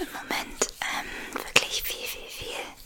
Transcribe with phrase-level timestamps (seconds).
[0.00, 2.79] im Moment ähm, wirklich viel, viel, viel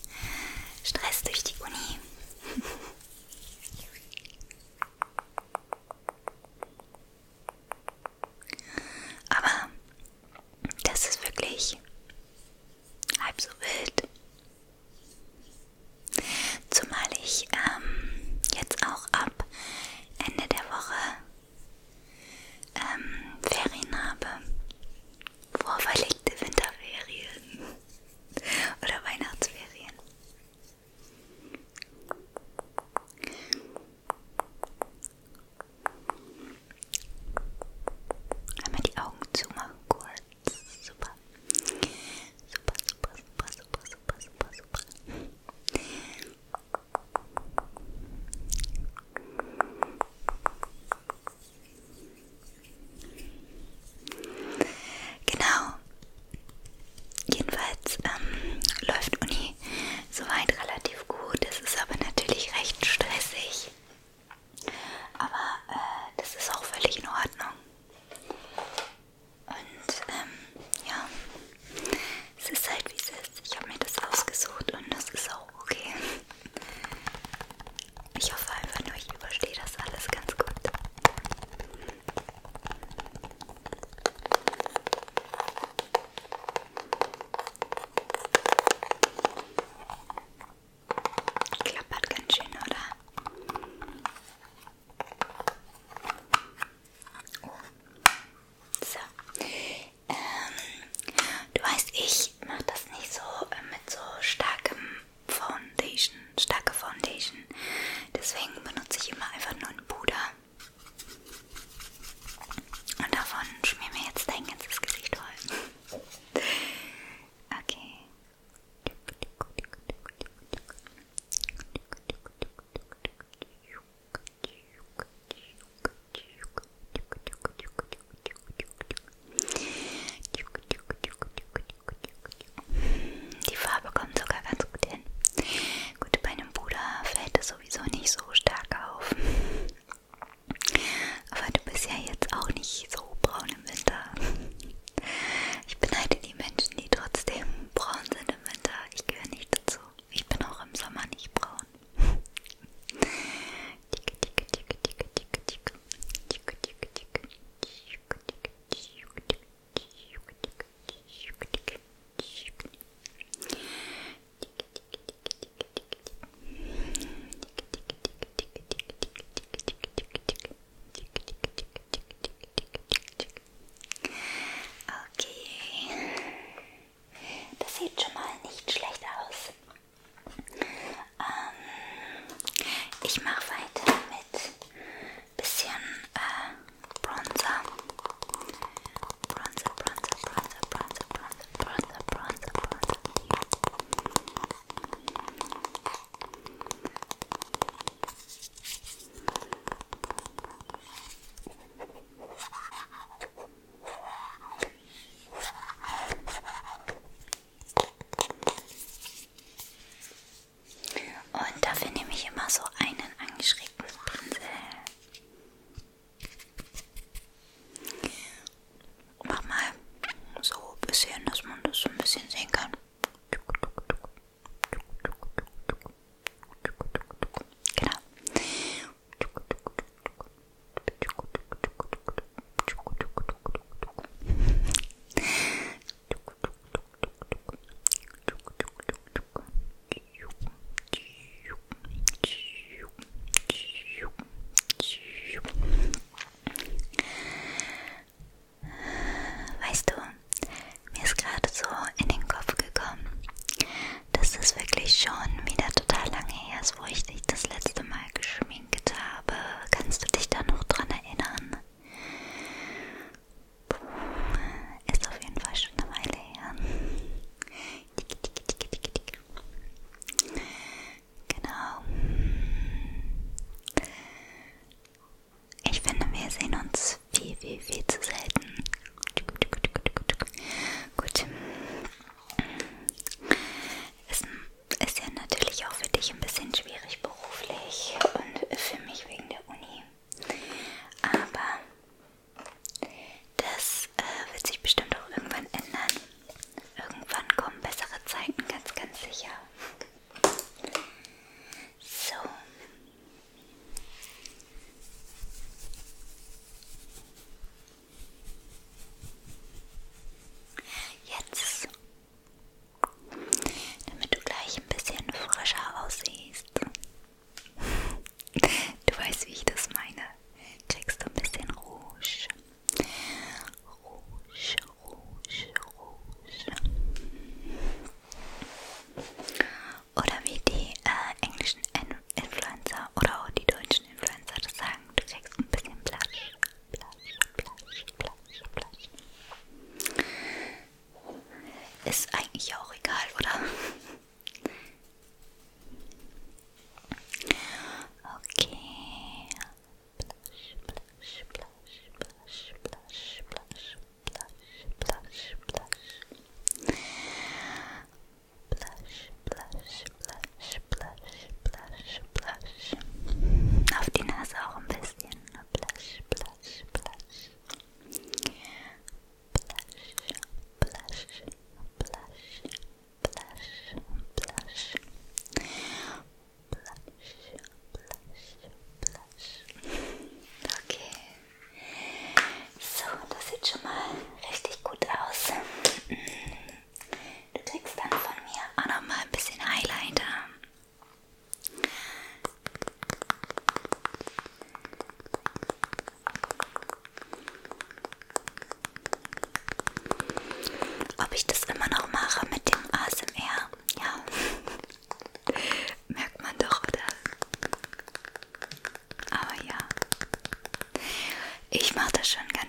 [412.05, 412.44] wunderschönen